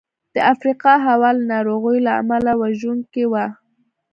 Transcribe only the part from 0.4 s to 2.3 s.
افریقا هوا له ناروغیو له